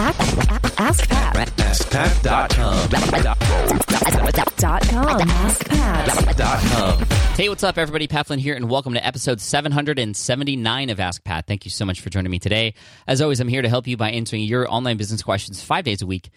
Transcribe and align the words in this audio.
Ask 0.00 1.08
Pat. 1.08 1.48
AskPat.com. 1.56 2.88
Dot 4.56 4.82
com. 4.88 5.18
AskPat. 5.28 7.04
Hey, 7.34 7.48
what's 7.48 7.64
up, 7.64 7.76
everybody? 7.78 8.06
Pat 8.06 8.28
Flynn 8.28 8.38
here, 8.38 8.54
and 8.54 8.70
welcome 8.70 8.94
to 8.94 9.04
episode 9.04 9.40
779 9.40 10.90
of 10.90 11.00
Ask 11.00 11.24
Pat. 11.24 11.48
Thank 11.48 11.64
you 11.64 11.72
so 11.72 11.84
much 11.84 12.00
for 12.00 12.10
joining 12.10 12.30
me 12.30 12.38
today. 12.38 12.74
As 13.08 13.20
always, 13.20 13.40
I'm 13.40 13.48
here 13.48 13.62
to 13.62 13.68
help 13.68 13.88
you 13.88 13.96
by 13.96 14.12
answering 14.12 14.44
your 14.44 14.72
online 14.72 14.98
business 14.98 15.20
questions 15.20 15.60
five 15.64 15.84
days 15.84 16.00
a 16.00 16.06
week. 16.06 16.30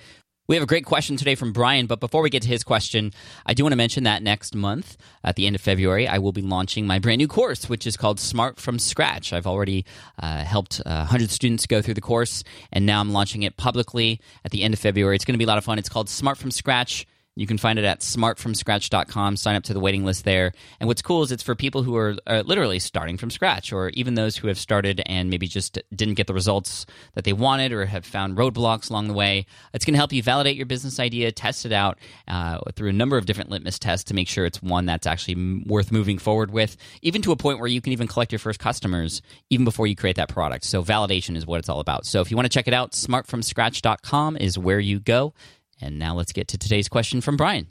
We 0.51 0.57
have 0.57 0.63
a 0.63 0.67
great 0.67 0.83
question 0.83 1.15
today 1.15 1.35
from 1.35 1.53
Brian, 1.53 1.85
but 1.85 2.01
before 2.01 2.21
we 2.21 2.29
get 2.29 2.41
to 2.41 2.49
his 2.49 2.65
question, 2.65 3.13
I 3.45 3.53
do 3.53 3.63
want 3.63 3.71
to 3.71 3.77
mention 3.77 4.03
that 4.03 4.21
next 4.21 4.53
month, 4.53 4.97
at 5.23 5.37
the 5.37 5.47
end 5.47 5.55
of 5.55 5.61
February, 5.61 6.09
I 6.09 6.17
will 6.17 6.33
be 6.33 6.41
launching 6.41 6.85
my 6.85 6.99
brand 6.99 7.19
new 7.19 7.27
course, 7.29 7.69
which 7.69 7.87
is 7.87 7.95
called 7.95 8.19
Smart 8.19 8.59
from 8.59 8.77
Scratch. 8.77 9.31
I've 9.31 9.47
already 9.47 9.85
uh, 10.21 10.43
helped 10.43 10.81
uh, 10.85 11.07
100 11.07 11.29
students 11.29 11.65
go 11.67 11.81
through 11.81 11.93
the 11.93 12.01
course, 12.01 12.43
and 12.69 12.85
now 12.85 12.99
I'm 12.99 13.13
launching 13.13 13.43
it 13.43 13.55
publicly 13.55 14.19
at 14.43 14.51
the 14.51 14.63
end 14.63 14.73
of 14.73 14.79
February. 14.81 15.15
It's 15.15 15.23
going 15.23 15.35
to 15.35 15.37
be 15.37 15.45
a 15.45 15.47
lot 15.47 15.57
of 15.57 15.63
fun. 15.63 15.79
It's 15.79 15.87
called 15.87 16.09
Smart 16.09 16.37
from 16.37 16.51
Scratch. 16.51 17.07
You 17.35 17.47
can 17.47 17.57
find 17.57 17.79
it 17.79 17.85
at 17.85 18.01
smartfromscratch.com. 18.01 19.37
Sign 19.37 19.55
up 19.55 19.63
to 19.63 19.73
the 19.73 19.79
waiting 19.79 20.03
list 20.03 20.25
there. 20.25 20.51
And 20.81 20.87
what's 20.87 21.01
cool 21.01 21.23
is 21.23 21.31
it's 21.31 21.41
for 21.41 21.55
people 21.55 21.81
who 21.81 21.95
are 21.95 22.17
uh, 22.27 22.43
literally 22.45 22.77
starting 22.77 23.17
from 23.17 23.29
scratch, 23.29 23.71
or 23.71 23.89
even 23.89 24.15
those 24.15 24.35
who 24.35 24.49
have 24.49 24.57
started 24.57 25.01
and 25.05 25.29
maybe 25.29 25.47
just 25.47 25.79
didn't 25.95 26.15
get 26.15 26.27
the 26.27 26.33
results 26.33 26.85
that 27.13 27.23
they 27.23 27.31
wanted 27.31 27.71
or 27.71 27.85
have 27.85 28.05
found 28.05 28.35
roadblocks 28.35 28.89
along 28.89 29.07
the 29.07 29.13
way. 29.13 29.45
It's 29.73 29.85
going 29.85 29.93
to 29.93 29.97
help 29.97 30.11
you 30.11 30.21
validate 30.21 30.57
your 30.57 30.65
business 30.65 30.99
idea, 30.99 31.31
test 31.31 31.65
it 31.65 31.71
out 31.71 31.99
uh, 32.27 32.59
through 32.75 32.89
a 32.89 32.93
number 32.93 33.17
of 33.17 33.25
different 33.25 33.49
litmus 33.49 33.79
tests 33.79 34.05
to 34.05 34.13
make 34.13 34.27
sure 34.27 34.45
it's 34.45 34.61
one 34.61 34.85
that's 34.85 35.07
actually 35.07 35.63
worth 35.65 35.89
moving 35.89 36.17
forward 36.17 36.51
with, 36.51 36.75
even 37.01 37.21
to 37.21 37.31
a 37.31 37.37
point 37.37 37.59
where 37.59 37.67
you 37.67 37.79
can 37.79 37.93
even 37.93 38.07
collect 38.07 38.33
your 38.33 38.39
first 38.39 38.59
customers 38.59 39.21
even 39.49 39.63
before 39.63 39.87
you 39.87 39.95
create 39.95 40.17
that 40.17 40.27
product. 40.27 40.65
So, 40.65 40.83
validation 40.83 41.37
is 41.37 41.45
what 41.45 41.59
it's 41.59 41.69
all 41.69 41.79
about. 41.79 42.05
So, 42.05 42.19
if 42.19 42.29
you 42.29 42.35
want 42.35 42.45
to 42.45 42.53
check 42.53 42.67
it 42.67 42.73
out, 42.73 42.91
smartfromscratch.com 42.91 44.35
is 44.35 44.57
where 44.57 44.79
you 44.79 44.99
go. 44.99 45.33
And 45.81 45.97
now 45.97 46.15
let's 46.15 46.31
get 46.31 46.47
to 46.49 46.57
today's 46.57 46.87
question 46.87 47.21
from 47.21 47.37
Brian. 47.37 47.67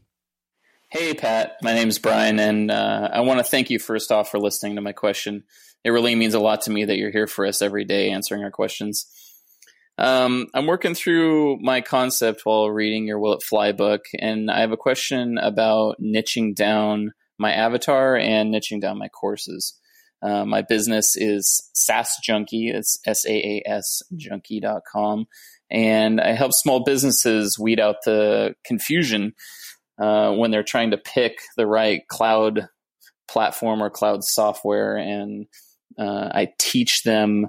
Hey, 0.90 1.14
Pat. 1.14 1.56
My 1.62 1.72
name 1.72 1.88
is 1.88 2.00
Brian, 2.00 2.40
and 2.40 2.70
uh, 2.70 3.08
I 3.12 3.20
want 3.20 3.38
to 3.38 3.44
thank 3.44 3.70
you 3.70 3.78
first 3.78 4.10
off 4.10 4.30
for 4.30 4.40
listening 4.40 4.74
to 4.74 4.82
my 4.82 4.92
question. 4.92 5.44
It 5.84 5.90
really 5.90 6.16
means 6.16 6.34
a 6.34 6.40
lot 6.40 6.62
to 6.62 6.70
me 6.70 6.84
that 6.84 6.96
you're 6.96 7.12
here 7.12 7.28
for 7.28 7.46
us 7.46 7.62
every 7.62 7.84
day 7.84 8.10
answering 8.10 8.42
our 8.42 8.50
questions. 8.50 9.06
Um, 9.98 10.48
I'm 10.52 10.66
working 10.66 10.94
through 10.94 11.58
my 11.60 11.80
concept 11.80 12.40
while 12.44 12.70
reading 12.70 13.06
your 13.06 13.20
Will 13.20 13.34
It 13.34 13.42
Fly 13.42 13.70
book, 13.70 14.06
and 14.18 14.50
I 14.50 14.60
have 14.60 14.72
a 14.72 14.76
question 14.76 15.38
about 15.38 15.96
niching 16.02 16.54
down 16.54 17.12
my 17.38 17.52
avatar 17.52 18.16
and 18.16 18.52
niching 18.52 18.80
down 18.80 18.98
my 18.98 19.08
courses. 19.08 19.78
Uh, 20.22 20.44
my 20.44 20.62
business 20.62 21.16
is 21.16 21.70
SaaS 21.72 22.10
Junkie. 22.22 22.68
It's 22.68 22.98
S 23.06 23.24
A 23.26 23.32
A 23.32 23.62
S 23.66 24.02
junkie.com. 24.16 25.26
And 25.70 26.20
I 26.20 26.32
help 26.32 26.52
small 26.52 26.82
businesses 26.84 27.58
weed 27.58 27.78
out 27.80 27.96
the 28.04 28.54
confusion 28.64 29.34
uh, 30.00 30.32
when 30.32 30.50
they're 30.50 30.62
trying 30.62 30.90
to 30.90 30.98
pick 30.98 31.38
the 31.56 31.66
right 31.66 32.06
cloud 32.08 32.68
platform 33.28 33.82
or 33.82 33.90
cloud 33.90 34.24
software. 34.24 34.96
And 34.96 35.46
uh, 35.98 36.30
I 36.32 36.52
teach 36.58 37.02
them 37.02 37.48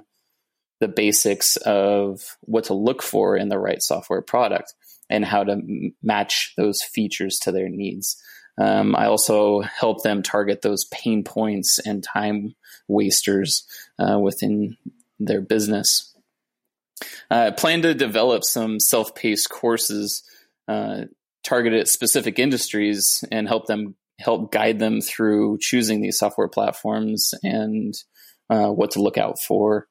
the 0.80 0.88
basics 0.88 1.56
of 1.56 2.36
what 2.40 2.64
to 2.64 2.74
look 2.74 3.02
for 3.02 3.36
in 3.36 3.48
the 3.48 3.58
right 3.58 3.82
software 3.82 4.22
product 4.22 4.74
and 5.08 5.24
how 5.24 5.44
to 5.44 5.52
m- 5.52 5.94
match 6.02 6.52
those 6.56 6.82
features 6.82 7.38
to 7.42 7.52
their 7.52 7.68
needs. 7.68 8.20
Um, 8.58 8.94
I 8.94 9.06
also 9.06 9.60
help 9.60 10.02
them 10.02 10.22
target 10.22 10.62
those 10.62 10.84
pain 10.86 11.24
points 11.24 11.78
and 11.78 12.02
time 12.02 12.54
wasters 12.88 13.66
uh, 13.98 14.18
within 14.18 14.76
their 15.18 15.40
business. 15.40 16.11
Uh, 17.30 17.46
I 17.46 17.50
plan 17.50 17.82
to 17.82 17.94
develop 17.94 18.44
some 18.44 18.80
self 18.80 19.14
paced 19.14 19.50
courses 19.50 20.22
uh, 20.68 21.02
targeted 21.44 21.80
at 21.80 21.88
specific 21.88 22.38
industries 22.38 23.24
and 23.30 23.48
help 23.48 23.66
them 23.66 23.96
help 24.18 24.52
guide 24.52 24.78
them 24.78 25.00
through 25.00 25.58
choosing 25.60 26.00
these 26.00 26.18
software 26.18 26.48
platforms 26.48 27.34
and 27.42 27.94
uh, 28.50 28.68
what 28.68 28.92
to 28.92 29.02
look 29.02 29.18
out 29.18 29.40
for. 29.40 29.88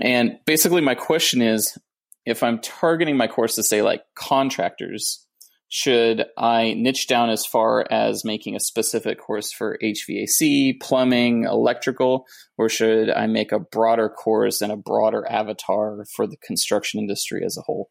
And 0.00 0.38
basically, 0.46 0.80
my 0.80 0.94
question 0.94 1.42
is 1.42 1.76
if 2.24 2.42
I'm 2.42 2.60
targeting 2.60 3.16
my 3.16 3.26
course 3.26 3.54
to 3.56 3.62
say 3.62 3.82
like 3.82 4.02
contractors, 4.14 5.26
should 5.68 6.24
I 6.36 6.74
niche 6.74 7.06
down 7.06 7.30
as 7.30 7.44
far 7.44 7.86
as 7.90 8.24
making 8.24 8.56
a 8.56 8.60
specific 8.60 9.20
course 9.20 9.52
for 9.52 9.78
HVAC, 9.82 10.80
plumbing, 10.80 11.44
electrical, 11.44 12.26
or 12.56 12.68
should 12.68 13.10
I 13.10 13.26
make 13.26 13.52
a 13.52 13.58
broader 13.58 14.08
course 14.08 14.62
and 14.62 14.72
a 14.72 14.76
broader 14.76 15.26
avatar 15.28 16.04
for 16.16 16.26
the 16.26 16.38
construction 16.38 17.00
industry 17.00 17.44
as 17.44 17.56
a 17.58 17.62
whole? 17.62 17.90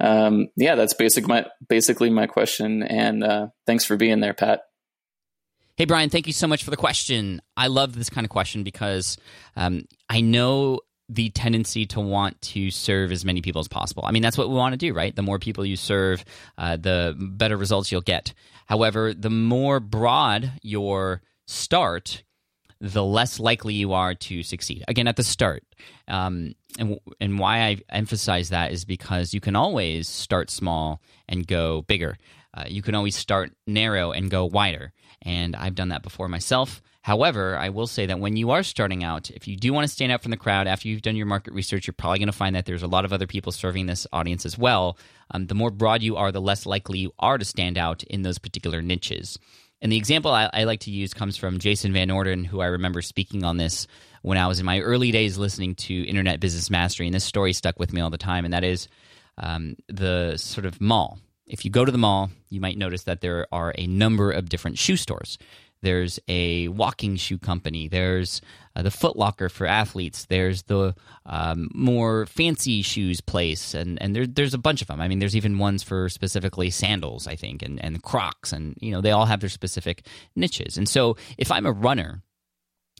Um, 0.00 0.48
yeah, 0.56 0.76
that's 0.76 0.94
basic 0.94 1.26
my 1.26 1.46
basically 1.68 2.08
my 2.08 2.26
question, 2.26 2.82
and 2.82 3.22
uh, 3.24 3.48
thanks 3.66 3.84
for 3.84 3.96
being 3.96 4.20
there, 4.20 4.34
Pat. 4.34 4.60
Hey, 5.76 5.84
Brian, 5.84 6.10
thank 6.10 6.26
you 6.26 6.32
so 6.32 6.48
much 6.48 6.64
for 6.64 6.70
the 6.70 6.76
question. 6.76 7.40
I 7.56 7.68
love 7.68 7.94
this 7.94 8.10
kind 8.10 8.24
of 8.24 8.30
question 8.30 8.64
because 8.64 9.16
um, 9.54 9.84
I 10.08 10.20
know 10.20 10.80
the 11.08 11.30
tendency 11.30 11.86
to 11.86 12.00
want 12.00 12.40
to 12.42 12.70
serve 12.70 13.10
as 13.12 13.24
many 13.24 13.40
people 13.40 13.60
as 13.60 13.68
possible. 13.68 14.04
I 14.06 14.12
mean, 14.12 14.22
that's 14.22 14.36
what 14.36 14.48
we 14.48 14.54
want 14.54 14.74
to 14.74 14.76
do, 14.76 14.92
right? 14.92 15.14
The 15.14 15.22
more 15.22 15.38
people 15.38 15.64
you 15.64 15.76
serve, 15.76 16.24
uh, 16.58 16.76
the 16.76 17.14
better 17.18 17.56
results 17.56 17.90
you'll 17.90 18.02
get. 18.02 18.34
However, 18.66 19.14
the 19.14 19.30
more 19.30 19.80
broad 19.80 20.52
your 20.62 21.22
start, 21.46 22.22
the 22.80 23.04
less 23.04 23.40
likely 23.40 23.74
you 23.74 23.94
are 23.94 24.14
to 24.14 24.42
succeed. 24.42 24.84
Again, 24.86 25.08
at 25.08 25.16
the 25.16 25.24
start. 25.24 25.64
Um, 26.06 26.54
and, 26.78 27.00
and 27.20 27.38
why 27.38 27.62
I 27.62 27.78
emphasize 27.88 28.50
that 28.50 28.72
is 28.72 28.84
because 28.84 29.32
you 29.32 29.40
can 29.40 29.56
always 29.56 30.08
start 30.08 30.50
small 30.50 31.00
and 31.28 31.46
go 31.46 31.82
bigger. 31.82 32.18
Uh, 32.54 32.64
you 32.66 32.82
can 32.82 32.94
always 32.94 33.16
start 33.16 33.52
narrow 33.66 34.12
and 34.12 34.30
go 34.30 34.44
wider. 34.44 34.92
And 35.22 35.56
I've 35.56 35.74
done 35.74 35.88
that 35.88 36.02
before 36.02 36.28
myself. 36.28 36.82
However, 37.08 37.56
I 37.56 37.70
will 37.70 37.86
say 37.86 38.04
that 38.04 38.20
when 38.20 38.36
you 38.36 38.50
are 38.50 38.62
starting 38.62 39.02
out, 39.02 39.30
if 39.30 39.48
you 39.48 39.56
do 39.56 39.72
want 39.72 39.86
to 39.86 39.90
stand 39.90 40.12
out 40.12 40.20
from 40.20 40.30
the 40.30 40.36
crowd 40.36 40.66
after 40.66 40.88
you've 40.88 41.00
done 41.00 41.16
your 41.16 41.24
market 41.24 41.54
research, 41.54 41.86
you're 41.86 41.94
probably 41.94 42.18
going 42.18 42.26
to 42.26 42.32
find 42.34 42.54
that 42.54 42.66
there's 42.66 42.82
a 42.82 42.86
lot 42.86 43.06
of 43.06 43.14
other 43.14 43.26
people 43.26 43.50
serving 43.50 43.86
this 43.86 44.06
audience 44.12 44.44
as 44.44 44.58
well. 44.58 44.98
Um, 45.30 45.46
the 45.46 45.54
more 45.54 45.70
broad 45.70 46.02
you 46.02 46.16
are, 46.16 46.30
the 46.30 46.42
less 46.42 46.66
likely 46.66 46.98
you 46.98 47.14
are 47.18 47.38
to 47.38 47.46
stand 47.46 47.78
out 47.78 48.02
in 48.02 48.24
those 48.24 48.36
particular 48.36 48.82
niches. 48.82 49.38
And 49.80 49.90
the 49.90 49.96
example 49.96 50.32
I, 50.32 50.50
I 50.52 50.64
like 50.64 50.80
to 50.80 50.90
use 50.90 51.14
comes 51.14 51.38
from 51.38 51.60
Jason 51.60 51.94
Van 51.94 52.10
Orden, 52.10 52.44
who 52.44 52.60
I 52.60 52.66
remember 52.66 53.00
speaking 53.00 53.42
on 53.42 53.56
this 53.56 53.86
when 54.20 54.36
I 54.36 54.46
was 54.46 54.60
in 54.60 54.66
my 54.66 54.80
early 54.80 55.10
days 55.10 55.38
listening 55.38 55.76
to 55.76 56.06
Internet 56.06 56.40
Business 56.40 56.68
Mastery. 56.68 57.06
And 57.06 57.14
this 57.14 57.24
story 57.24 57.54
stuck 57.54 57.78
with 57.78 57.90
me 57.90 58.02
all 58.02 58.10
the 58.10 58.18
time, 58.18 58.44
and 58.44 58.52
that 58.52 58.64
is 58.64 58.86
um, 59.38 59.76
the 59.88 60.36
sort 60.36 60.66
of 60.66 60.78
mall. 60.78 61.18
If 61.46 61.64
you 61.64 61.70
go 61.70 61.86
to 61.86 61.92
the 61.92 61.96
mall, 61.96 62.28
you 62.50 62.60
might 62.60 62.76
notice 62.76 63.04
that 63.04 63.22
there 63.22 63.46
are 63.50 63.72
a 63.78 63.86
number 63.86 64.30
of 64.30 64.50
different 64.50 64.76
shoe 64.76 64.98
stores. 64.98 65.38
There's 65.82 66.18
a 66.28 66.68
walking 66.68 67.16
shoe 67.16 67.38
company. 67.38 67.88
There's 67.88 68.40
uh, 68.74 68.82
the 68.82 68.90
Foot 68.90 69.16
Locker 69.16 69.48
for 69.48 69.66
athletes. 69.66 70.26
There's 70.26 70.62
the 70.62 70.94
um, 71.26 71.68
more 71.74 72.26
fancy 72.26 72.82
shoes 72.82 73.20
place, 73.20 73.74
and 73.74 74.00
and 74.02 74.14
there, 74.14 74.26
there's 74.26 74.54
a 74.54 74.58
bunch 74.58 74.82
of 74.82 74.88
them. 74.88 75.00
I 75.00 75.08
mean, 75.08 75.18
there's 75.18 75.36
even 75.36 75.58
ones 75.58 75.82
for 75.82 76.08
specifically 76.08 76.70
sandals, 76.70 77.26
I 77.26 77.36
think, 77.36 77.62
and 77.62 77.82
and 77.82 78.02
Crocs, 78.02 78.52
and 78.52 78.76
you 78.80 78.90
know 78.90 79.00
they 79.00 79.12
all 79.12 79.26
have 79.26 79.40
their 79.40 79.48
specific 79.48 80.06
niches. 80.34 80.76
And 80.76 80.88
so, 80.88 81.16
if 81.36 81.52
I'm 81.52 81.66
a 81.66 81.72
runner 81.72 82.22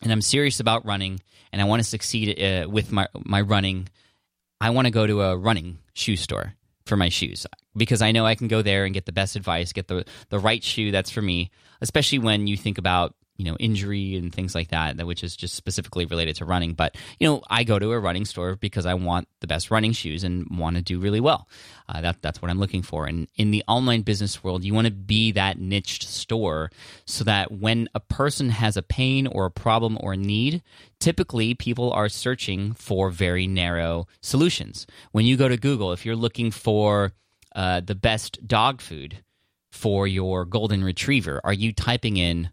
and 0.03 0.13
I'm 0.13 0.23
serious 0.23 0.61
about 0.61 0.87
running, 0.87 1.21
and 1.53 1.61
I 1.61 1.65
want 1.65 1.81
to 1.81 1.89
succeed 1.89 2.41
uh, 2.41 2.69
with 2.69 2.93
my 2.93 3.09
my 3.25 3.41
running, 3.41 3.89
I 4.61 4.71
want 4.71 4.87
to 4.87 4.93
go 4.93 5.07
to 5.07 5.23
a 5.23 5.37
running 5.37 5.79
shoe 5.95 6.17
store 6.17 6.55
for 6.89 6.97
my 6.97 7.09
shoes 7.09 7.47
because 7.77 8.03
I 8.03 8.13
know 8.13 8.27
I 8.27 8.35
can 8.35 8.49
go 8.49 8.63
there 8.63 8.85
and 8.85 8.95
get 8.95 9.07
the 9.07 9.13
best 9.13 9.37
advice, 9.37 9.73
get 9.73 9.89
the 9.89 10.05
the 10.31 10.39
right 10.39 10.63
shoe 10.63 10.91
that's 10.91 11.11
for 11.11 11.23
me, 11.23 11.51
especially 11.81 12.19
when 12.19 12.47
you 12.47 12.57
think 12.57 12.79
about 12.79 13.15
you 13.39 13.45
know 13.45 13.57
injury 13.59 14.17
and 14.17 14.35
things 14.35 14.55
like 14.55 14.69
that 14.69 14.99
which 15.07 15.23
is 15.23 15.37
just 15.37 15.55
specifically 15.55 16.05
related 16.05 16.37
to 16.37 16.45
running. 16.45 16.75
But 16.75 16.97
you 17.19 17.27
know 17.27 17.43
i 17.49 17.65
go 17.65 17.79
to 17.79 17.93
a 17.93 17.99
running 17.99 18.25
store 18.25 18.57
because 18.57 18.85
i 18.85 18.95
want 18.95 19.29
the 19.41 19.47
best 19.47 19.71
running 19.71 19.93
shoes 19.93 20.25
and 20.25 20.47
want 20.59 20.77
to 20.77 20.83
do 20.83 20.99
really 20.99 21.21
well. 21.21 21.49
Uh, 21.89 22.03
that, 22.03 22.21
that's 22.21 22.43
what 22.43 22.51
i'm 22.51 22.59
looking 22.59 22.83
for. 22.83 23.07
And 23.07 23.29
in 23.37 23.51
the 23.51 23.65
online 23.69 24.03
business 24.03 24.43
world 24.45 24.65
you 24.65 24.75
want 24.75 24.87
to 24.87 24.93
be 24.93 25.33
that 25.33 25.59
niched 25.59 26.03
store 26.03 26.71
so 27.07 27.25
that 27.25 27.53
when 27.53 27.89
a 27.95 28.01
person 28.01 28.51
has 28.51 28.77
a 28.77 28.83
pain 28.83 29.27
or 29.27 29.47
a 29.47 29.51
problem 29.51 29.97
or 30.01 30.13
a 30.13 30.17
need 30.17 30.63
typically 30.99 31.55
people 31.55 31.93
are 31.93 32.09
searching 32.09 32.73
for 32.73 33.09
very 33.09 33.47
narrow 33.47 34.07
solutions. 34.21 34.87
When 35.13 35.25
you 35.25 35.37
go 35.37 35.49
to 35.49 35.57
google 35.57 35.93
if 35.93 36.05
you're 36.05 36.17
looking 36.17 36.51
for 36.51 37.13
uh, 37.55 37.81
the 37.81 37.95
best 37.95 38.47
dog 38.47 38.81
food 38.81 39.23
for 39.71 40.07
your 40.07 40.45
golden 40.45 40.83
retriever 40.83 41.41
are 41.45 41.53
you 41.53 41.73
typing 41.73 42.17
in 42.17 42.51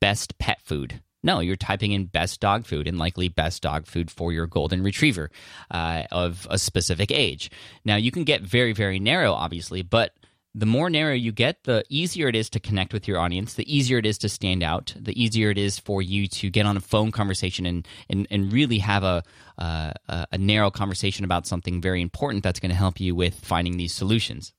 best 0.00 0.38
pet 0.38 0.60
food. 0.62 1.00
No, 1.22 1.40
you're 1.40 1.56
typing 1.56 1.92
in 1.92 2.06
best 2.06 2.40
dog 2.40 2.64
food 2.64 2.86
and 2.86 2.96
likely 2.98 3.28
best 3.28 3.62
dog 3.62 3.86
food 3.86 4.10
for 4.10 4.32
your 4.32 4.46
golden 4.46 4.82
retriever 4.82 5.30
uh, 5.70 6.04
of 6.12 6.46
a 6.48 6.58
specific 6.58 7.10
age. 7.10 7.50
Now, 7.84 7.96
you 7.96 8.10
can 8.10 8.24
get 8.24 8.42
very, 8.42 8.72
very 8.72 9.00
narrow, 9.00 9.32
obviously, 9.32 9.82
but 9.82 10.12
the 10.54 10.66
more 10.66 10.88
narrow 10.90 11.12
you 11.14 11.30
get, 11.30 11.64
the 11.64 11.84
easier 11.88 12.28
it 12.28 12.34
is 12.34 12.48
to 12.50 12.60
connect 12.60 12.92
with 12.92 13.06
your 13.06 13.18
audience, 13.18 13.54
the 13.54 13.76
easier 13.76 13.98
it 13.98 14.06
is 14.06 14.18
to 14.18 14.28
stand 14.28 14.62
out, 14.62 14.94
the 14.98 15.20
easier 15.20 15.50
it 15.50 15.58
is 15.58 15.78
for 15.78 16.02
you 16.02 16.26
to 16.26 16.50
get 16.50 16.66
on 16.66 16.76
a 16.76 16.80
phone 16.80 17.12
conversation 17.12 17.66
and 17.66 17.86
and, 18.08 18.26
and 18.30 18.52
really 18.52 18.78
have 18.78 19.04
a, 19.04 19.22
uh, 19.58 19.92
a 20.08 20.38
narrow 20.38 20.70
conversation 20.70 21.24
about 21.24 21.46
something 21.46 21.80
very 21.80 22.00
important 22.00 22.42
that's 22.42 22.60
going 22.60 22.70
to 22.70 22.76
help 22.76 22.98
you 22.98 23.14
with 23.14 23.34
finding 23.34 23.76
these 23.76 23.92
solutions. 23.92 24.52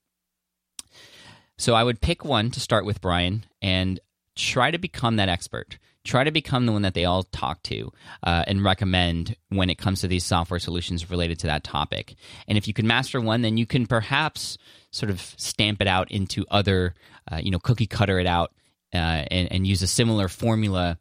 So 1.58 1.74
I 1.74 1.84
would 1.84 2.00
pick 2.00 2.24
one 2.24 2.52
to 2.52 2.60
start 2.62 2.86
with, 2.86 3.02
Brian, 3.02 3.46
and 3.62 4.00
try 4.40 4.72
to 4.72 4.78
become 4.78 5.18
that 5.18 5.30
expert. 5.30 5.78
Try 6.06 6.24
to 6.24 6.32
become 6.32 6.66
the 6.66 6.72
one 6.72 6.84
that 6.84 6.94
they 6.94 7.06
all 7.06 7.24
talk 7.24 7.62
to 7.64 7.92
uh, 8.24 8.46
and 8.48 8.64
recommend 8.64 9.36
when 9.50 9.70
it 9.70 9.78
comes 9.78 10.02
to 10.02 10.08
these 10.08 10.26
software 10.26 10.60
solutions 10.60 11.10
related 11.10 11.40
to 11.40 11.48
that 11.48 11.64
topic. 11.64 12.16
And 12.48 12.58
if 12.58 12.68
you 12.68 12.74
can 12.74 12.88
master 12.88 13.20
one, 13.20 13.42
then 13.42 13.58
you 13.58 13.66
can 13.66 13.86
perhaps 13.86 14.58
sort 14.92 15.10
of 15.10 15.20
stamp 15.38 15.82
it 15.82 15.88
out 15.88 16.10
into 16.10 16.46
other, 16.50 16.96
uh, 17.30 17.40
you 17.44 17.52
know, 17.52 17.60
cookie 17.60 17.86
cutter 17.86 18.18
it 18.18 18.26
out 18.26 18.54
uh, 18.94 19.28
and, 19.30 19.52
and 19.52 19.68
use 19.68 19.82
a 19.82 19.88
similar 19.88 20.30
formula 20.30 20.98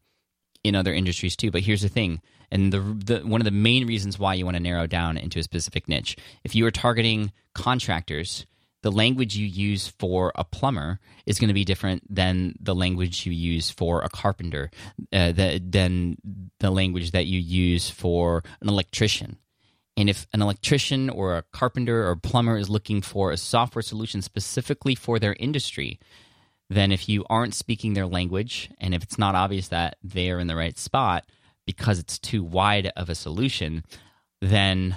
in 0.65 0.75
other 0.75 0.93
industries 0.93 1.37
too. 1.37 1.53
But 1.53 1.63
here's 1.63 1.83
the 1.83 1.89
thing. 1.89 2.21
And 2.51 2.73
the, 2.73 2.81
the 2.81 3.21
one 3.21 3.41
of 3.41 3.45
the 3.45 3.51
main 3.51 3.87
reasons 3.87 4.19
why 4.19 4.35
you 4.35 4.45
want 4.45 4.57
to 4.57 4.63
narrow 4.63 4.87
down 4.87 5.17
into 5.17 5.39
a 5.39 5.43
specific 5.43 5.89
niche. 5.89 6.17
If 6.45 6.55
you 6.55 6.67
are 6.67 6.71
targeting 6.71 7.33
contractors, 7.55 8.47
the 8.83 8.93
language 8.93 9.37
you 9.37 9.47
use 9.47 9.89
for 9.99 10.33
a 10.35 10.45
plumber 10.45 11.01
is 11.27 11.39
going 11.39 11.49
to 11.49 11.55
be 11.55 11.65
different 11.65 12.03
than 12.15 12.55
the 12.61 12.75
language 12.75 13.27
you 13.27 13.33
use 13.33 13.71
for 13.71 14.03
a 14.03 14.09
carpenter, 14.09 14.71
uh, 15.13 15.33
the, 15.33 15.61
than 15.65 16.17
the 16.61 16.71
language 16.71 17.11
that 17.11 17.27
you 17.27 17.41
use 17.41 17.91
for 17.91 18.45
an 18.61 18.69
electrician. 18.69 19.39
And 19.97 20.09
if 20.09 20.29
an 20.33 20.43
electrician 20.43 21.11
or 21.11 21.37
a 21.37 21.43
carpenter 21.53 22.09
or 22.09 22.15
plumber 22.15 22.57
is 22.57 22.71
looking 22.71 23.03
for 23.03 23.33
a 23.33 23.37
software 23.37 23.83
solution 23.83 24.23
specifically 24.23 24.95
for 24.95 25.19
their 25.19 25.35
industry, 25.41 25.99
then 26.71 26.93
if 26.93 27.09
you 27.09 27.25
aren't 27.29 27.55
speaking 27.55 27.95
their 27.95 28.07
language 28.07 28.71
and 28.79 28.95
if 28.95 29.03
it's 29.03 29.19
not 29.19 29.35
obvious 29.35 29.69
that 29.69 29.97
they 30.05 30.31
are 30.31 30.39
in 30.39 30.47
the 30.47 30.55
right 30.55 30.79
spot 30.79 31.25
because 31.67 31.99
it's 31.99 32.19
too 32.19 32.45
wide 32.45 32.93
of 32.97 33.11
a 33.11 33.15
solution, 33.15 33.85
then 34.41 34.97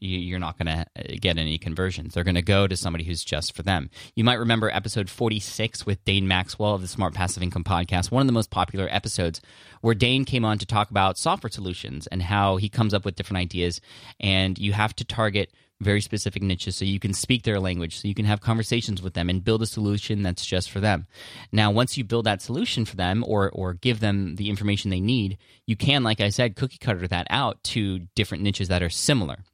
you're 0.00 0.38
not 0.38 0.58
going 0.58 0.66
to 0.66 0.86
uh, 0.96 1.16
get 1.20 1.38
any 1.38 1.58
conversions. 1.58 2.14
They're 2.14 2.24
going 2.24 2.34
to 2.34 2.42
go 2.42 2.66
to 2.66 2.76
somebody 2.76 3.04
who's 3.04 3.24
just 3.24 3.54
for 3.54 3.62
them. 3.62 3.90
You 4.14 4.24
might 4.24 4.34
remember 4.34 4.70
episode 4.70 5.10
46 5.10 5.86
with 5.86 6.04
Dane 6.04 6.28
Maxwell 6.28 6.74
of 6.74 6.82
the 6.82 6.88
Smart 6.88 7.14
Passive 7.14 7.42
Income 7.42 7.64
podcast, 7.64 8.10
one 8.10 8.20
of 8.20 8.26
the 8.26 8.32
most 8.32 8.50
popular 8.50 8.88
episodes, 8.90 9.40
where 9.80 9.94
Dane 9.94 10.24
came 10.24 10.44
on 10.44 10.58
to 10.58 10.66
talk 10.66 10.90
about 10.90 11.18
software 11.18 11.50
solutions 11.50 12.06
and 12.08 12.22
how 12.22 12.56
he 12.56 12.68
comes 12.68 12.94
up 12.94 13.04
with 13.04 13.16
different 13.16 13.38
ideas. 13.38 13.80
And 14.20 14.58
you 14.58 14.72
have 14.72 14.94
to 14.96 15.04
target 15.04 15.52
very 15.80 16.00
specific 16.00 16.42
niches 16.42 16.76
so 16.76 16.84
you 16.84 16.98
can 16.98 17.14
speak 17.14 17.44
their 17.44 17.60
language, 17.60 18.00
so 18.00 18.08
you 18.08 18.14
can 18.14 18.24
have 18.24 18.40
conversations 18.40 19.00
with 19.00 19.14
them 19.14 19.30
and 19.30 19.44
build 19.44 19.62
a 19.62 19.66
solution 19.66 20.22
that's 20.22 20.44
just 20.44 20.70
for 20.70 20.80
them. 20.80 21.06
Now, 21.52 21.70
once 21.70 21.96
you 21.96 22.02
build 22.02 22.26
that 22.26 22.42
solution 22.42 22.84
for 22.84 22.96
them 22.96 23.24
or, 23.26 23.48
or 23.50 23.74
give 23.74 24.00
them 24.00 24.36
the 24.36 24.48
information 24.48 24.90
they 24.90 25.00
need, 25.00 25.38
you 25.66 25.76
can, 25.76 26.02
like 26.02 26.20
I 26.20 26.30
said, 26.30 26.56
cookie 26.56 26.78
cutter 26.78 27.06
that 27.06 27.28
out 27.30 27.62
to 27.64 28.00
different 28.16 28.42
niches 28.42 28.68
that 28.68 28.82
are 28.82 28.90
similar 28.90 29.44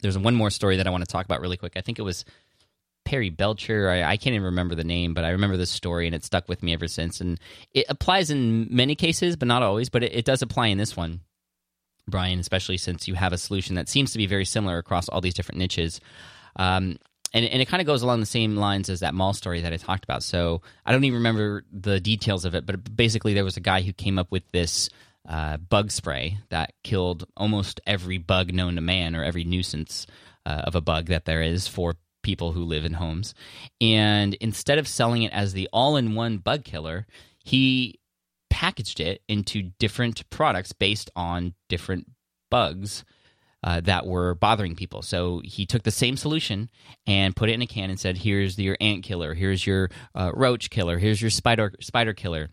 there's 0.00 0.18
one 0.18 0.34
more 0.34 0.50
story 0.50 0.76
that 0.76 0.86
I 0.86 0.90
want 0.90 1.04
to 1.04 1.10
talk 1.10 1.24
about 1.24 1.40
really 1.40 1.56
quick. 1.56 1.72
I 1.76 1.80
think 1.80 1.98
it 1.98 2.02
was 2.02 2.24
Perry 3.04 3.30
Belcher. 3.30 3.88
I, 3.88 4.02
I, 4.02 4.16
can't 4.16 4.34
even 4.34 4.44
remember 4.44 4.74
the 4.74 4.84
name, 4.84 5.14
but 5.14 5.24
I 5.24 5.30
remember 5.30 5.56
this 5.56 5.70
story 5.70 6.06
and 6.06 6.14
it 6.14 6.24
stuck 6.24 6.48
with 6.48 6.62
me 6.62 6.74
ever 6.74 6.88
since. 6.88 7.20
And 7.20 7.40
it 7.72 7.86
applies 7.88 8.30
in 8.30 8.68
many 8.70 8.94
cases, 8.94 9.34
but 9.36 9.48
not 9.48 9.62
always. 9.62 9.88
But 9.88 10.04
it, 10.04 10.14
it 10.14 10.24
does 10.24 10.42
apply 10.42 10.66
in 10.66 10.78
this 10.78 10.96
one, 10.96 11.20
Brian, 12.06 12.38
especially 12.38 12.76
since 12.76 13.08
you 13.08 13.14
have 13.14 13.32
a 13.32 13.38
solution 13.38 13.76
that 13.76 13.88
seems 13.88 14.12
to 14.12 14.18
be 14.18 14.26
very 14.26 14.44
similar 14.44 14.76
across 14.76 15.08
all 15.08 15.22
these 15.22 15.34
different 15.34 15.58
niches. 15.58 16.00
Um, 16.56 16.98
and, 17.32 17.44
and, 17.46 17.62
it 17.62 17.68
kind 17.68 17.80
of 17.80 17.86
goes 17.86 18.02
along 18.02 18.20
the 18.20 18.26
same 18.26 18.56
lines 18.56 18.88
as 18.88 19.00
that 19.00 19.14
mall 19.14 19.32
story 19.32 19.60
that 19.62 19.72
I 19.72 19.76
talked 19.76 20.04
about. 20.04 20.22
So 20.22 20.62
I 20.84 20.92
don't 20.92 21.04
even 21.04 21.18
remember 21.18 21.64
the 21.72 22.00
details 22.00 22.44
of 22.44 22.54
it, 22.54 22.66
but 22.66 22.96
basically 22.96 23.34
there 23.34 23.44
was 23.44 23.56
a 23.56 23.60
guy 23.60 23.82
who 23.82 23.92
came 23.92 24.18
up 24.18 24.30
with 24.30 24.42
this 24.52 24.90
uh, 25.28 25.58
bug 25.58 25.90
spray 25.90 26.38
that 26.48 26.72
killed 26.82 27.26
almost 27.36 27.80
every 27.86 28.18
bug 28.18 28.52
known 28.52 28.76
to 28.76 28.80
man 28.80 29.14
or 29.14 29.22
every 29.22 29.44
nuisance 29.44 30.06
uh, 30.46 30.62
of 30.64 30.74
a 30.74 30.80
bug 30.80 31.06
that 31.06 31.26
there 31.26 31.42
is 31.42 31.68
for 31.68 31.96
people 32.22 32.52
who 32.52 32.64
live 32.64 32.84
in 32.84 32.94
homes. 32.94 33.34
And 33.80 34.34
instead 34.34 34.78
of 34.78 34.88
selling 34.88 35.22
it 35.22 35.32
as 35.32 35.52
the 35.52 35.68
all 35.72 35.96
in 35.96 36.14
one 36.14 36.38
bug 36.38 36.64
killer, 36.64 37.06
he 37.44 38.00
packaged 38.50 39.00
it 39.00 39.22
into 39.28 39.70
different 39.78 40.28
products 40.30 40.72
based 40.72 41.10
on 41.14 41.54
different 41.68 42.10
bugs. 42.50 43.04
Uh, 43.64 43.80
that 43.80 44.06
were 44.06 44.36
bothering 44.36 44.76
people. 44.76 45.02
So 45.02 45.42
he 45.44 45.66
took 45.66 45.82
the 45.82 45.90
same 45.90 46.16
solution 46.16 46.70
and 47.08 47.34
put 47.34 47.48
it 47.48 47.54
in 47.54 47.60
a 47.60 47.66
can 47.66 47.90
and 47.90 47.98
said, 47.98 48.18
"Here's 48.18 48.56
your 48.56 48.76
ant 48.80 49.02
killer. 49.02 49.34
Here's 49.34 49.66
your 49.66 49.90
uh, 50.14 50.30
roach 50.32 50.70
killer. 50.70 50.98
Here's 50.98 51.20
your 51.20 51.32
spider 51.32 51.72
spider 51.80 52.14
killer." 52.14 52.50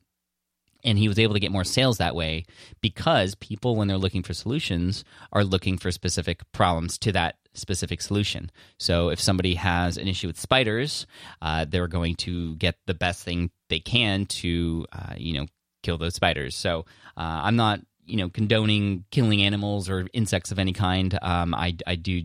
And 0.85 0.97
he 0.97 1.07
was 1.07 1.19
able 1.19 1.33
to 1.33 1.39
get 1.39 1.51
more 1.51 1.63
sales 1.65 1.97
that 1.97 2.15
way 2.15 2.45
because 2.79 3.35
people 3.35 3.75
when 3.75 3.87
they're 3.87 3.97
looking 3.97 4.23
for 4.23 4.33
solutions 4.33 5.03
are 5.33 5.43
looking 5.43 5.77
for 5.77 5.91
specific 5.91 6.49
problems 6.51 6.97
to 6.99 7.11
that 7.11 7.35
specific 7.53 8.01
solution. 8.01 8.51
So 8.77 9.09
if 9.09 9.19
somebody 9.19 9.55
has 9.55 9.97
an 9.97 10.07
issue 10.07 10.27
with 10.27 10.39
spiders 10.39 11.07
uh, 11.41 11.65
they're 11.65 11.87
going 11.87 12.15
to 12.15 12.55
get 12.55 12.75
the 12.85 12.93
best 12.93 13.23
thing 13.23 13.51
they 13.69 13.79
can 13.79 14.25
to 14.27 14.85
uh, 14.93 15.13
you 15.17 15.33
know 15.33 15.45
kill 15.83 15.97
those 15.97 16.15
spiders. 16.15 16.55
So 16.55 16.85
uh, 17.17 17.41
i'm 17.43 17.55
not 17.55 17.81
you 18.05 18.17
know 18.17 18.29
condoning 18.29 19.03
killing 19.11 19.41
animals 19.41 19.89
or 19.89 20.07
insects 20.13 20.51
of 20.51 20.59
any 20.59 20.73
kind. 20.73 21.17
Um, 21.21 21.53
I, 21.53 21.75
I 21.85 21.95
do 21.95 22.23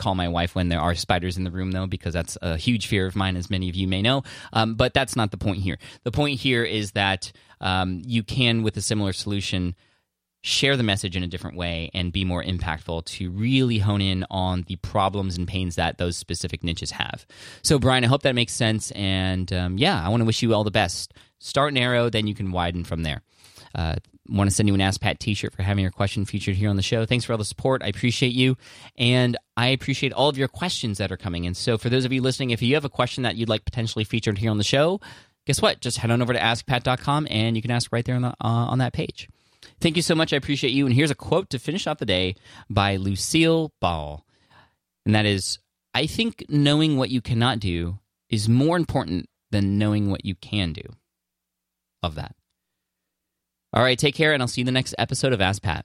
call 0.00 0.14
my 0.14 0.28
wife 0.28 0.54
when 0.54 0.68
there 0.68 0.80
are 0.80 0.94
spiders 0.94 1.36
in 1.36 1.44
the 1.44 1.50
room, 1.50 1.70
though, 1.70 1.86
because 1.86 2.14
that's 2.14 2.36
a 2.42 2.56
huge 2.56 2.86
fear 2.88 3.06
of 3.06 3.14
mine, 3.14 3.36
as 3.36 3.50
many 3.50 3.68
of 3.68 3.76
you 3.76 3.86
may 3.86 4.02
know. 4.02 4.22
Um, 4.52 4.74
but 4.74 4.94
that's 4.94 5.14
not 5.14 5.30
the 5.30 5.36
point 5.36 5.58
here. 5.58 5.78
The 6.02 6.10
point 6.10 6.40
here 6.40 6.64
is 6.64 6.92
that 6.92 7.32
um, 7.60 8.02
you 8.04 8.22
can, 8.22 8.62
with 8.62 8.76
a 8.76 8.82
similar 8.82 9.12
solution, 9.12 9.74
share 10.42 10.76
the 10.76 10.82
message 10.82 11.16
in 11.16 11.22
a 11.22 11.26
different 11.26 11.56
way 11.56 11.90
and 11.92 12.12
be 12.12 12.24
more 12.24 12.42
impactful 12.42 13.04
to 13.04 13.30
really 13.30 13.78
hone 13.78 14.00
in 14.00 14.24
on 14.30 14.64
the 14.68 14.76
problems 14.76 15.36
and 15.36 15.46
pains 15.46 15.76
that 15.76 15.98
those 15.98 16.16
specific 16.16 16.64
niches 16.64 16.90
have. 16.90 17.26
So, 17.62 17.78
Brian, 17.78 18.04
I 18.04 18.06
hope 18.06 18.22
that 18.22 18.34
makes 18.34 18.54
sense. 18.54 18.90
And 18.92 19.52
um, 19.52 19.78
yeah, 19.78 20.02
I 20.02 20.08
want 20.08 20.22
to 20.22 20.24
wish 20.24 20.42
you 20.42 20.54
all 20.54 20.64
the 20.64 20.70
best. 20.70 21.12
Start 21.38 21.74
narrow, 21.74 22.08
then 22.08 22.26
you 22.26 22.34
can 22.34 22.52
widen 22.52 22.84
from 22.84 23.02
there. 23.02 23.22
Uh, 23.74 23.96
want 24.28 24.48
to 24.48 24.54
send 24.54 24.68
you 24.68 24.74
an 24.74 24.80
Ask 24.80 25.00
Pat 25.00 25.20
t 25.20 25.34
shirt 25.34 25.54
for 25.54 25.62
having 25.62 25.82
your 25.82 25.90
question 25.90 26.24
featured 26.24 26.56
here 26.56 26.70
on 26.70 26.76
the 26.76 26.82
show. 26.82 27.04
Thanks 27.04 27.24
for 27.24 27.32
all 27.32 27.38
the 27.38 27.44
support. 27.44 27.82
I 27.82 27.88
appreciate 27.88 28.32
you. 28.32 28.56
And 28.96 29.36
I 29.60 29.66
appreciate 29.66 30.14
all 30.14 30.30
of 30.30 30.38
your 30.38 30.48
questions 30.48 30.96
that 30.96 31.12
are 31.12 31.18
coming 31.18 31.44
in. 31.44 31.52
So, 31.52 31.76
for 31.76 31.90
those 31.90 32.06
of 32.06 32.12
you 32.14 32.22
listening, 32.22 32.48
if 32.48 32.62
you 32.62 32.72
have 32.76 32.86
a 32.86 32.88
question 32.88 33.24
that 33.24 33.36
you'd 33.36 33.50
like 33.50 33.66
potentially 33.66 34.04
featured 34.04 34.38
here 34.38 34.50
on 34.50 34.56
the 34.56 34.64
show, 34.64 35.02
guess 35.46 35.60
what? 35.60 35.80
Just 35.80 35.98
head 35.98 36.10
on 36.10 36.22
over 36.22 36.32
to 36.32 36.38
askpat.com 36.38 37.26
and 37.28 37.56
you 37.56 37.60
can 37.60 37.70
ask 37.70 37.92
right 37.92 38.02
there 38.02 38.14
on, 38.14 38.22
the, 38.22 38.28
uh, 38.28 38.34
on 38.40 38.78
that 38.78 38.94
page. 38.94 39.28
Thank 39.78 39.96
you 39.96 40.02
so 40.02 40.14
much. 40.14 40.32
I 40.32 40.38
appreciate 40.38 40.70
you. 40.70 40.86
And 40.86 40.94
here's 40.94 41.10
a 41.10 41.14
quote 41.14 41.50
to 41.50 41.58
finish 41.58 41.86
off 41.86 41.98
the 41.98 42.06
day 42.06 42.36
by 42.70 42.96
Lucille 42.96 43.70
Ball. 43.82 44.24
And 45.04 45.14
that 45.14 45.26
is 45.26 45.58
I 45.92 46.06
think 46.06 46.46
knowing 46.48 46.96
what 46.96 47.10
you 47.10 47.20
cannot 47.20 47.60
do 47.60 47.98
is 48.30 48.48
more 48.48 48.78
important 48.78 49.28
than 49.50 49.76
knowing 49.76 50.10
what 50.10 50.24
you 50.24 50.36
can 50.36 50.72
do. 50.72 50.88
Love 52.02 52.14
that. 52.14 52.34
All 53.74 53.82
right, 53.82 53.98
take 53.98 54.14
care, 54.14 54.32
and 54.32 54.42
I'll 54.42 54.48
see 54.48 54.62
you 54.62 54.62
in 54.62 54.66
the 54.66 54.72
next 54.72 54.94
episode 54.96 55.34
of 55.34 55.42
Ask 55.42 55.62
Pat. 55.62 55.84